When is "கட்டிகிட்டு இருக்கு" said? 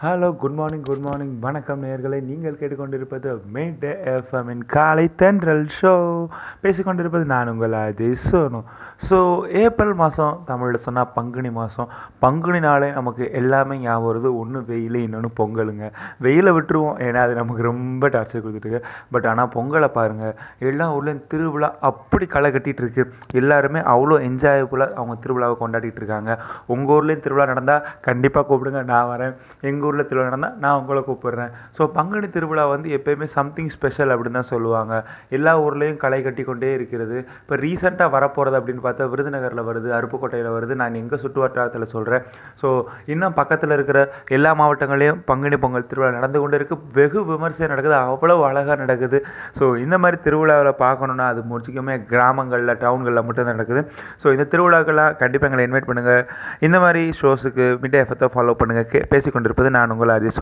22.58-23.04